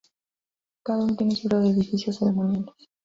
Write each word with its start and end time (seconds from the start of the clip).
Cada 0.81 1.03
uno 1.03 1.15
tiene 1.15 1.35
su 1.35 1.47
grupo 1.47 1.61
de 1.63 1.69
edificios 1.73 2.17
ceremoniales. 2.17 2.73